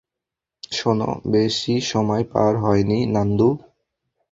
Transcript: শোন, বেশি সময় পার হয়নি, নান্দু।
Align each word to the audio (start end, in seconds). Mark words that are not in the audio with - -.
শোন, 0.71 0.99
বেশি 1.31 1.75
সময় 1.91 2.23
পার 2.31 2.53
হয়নি, 2.57 2.99
নান্দু। 3.05 3.49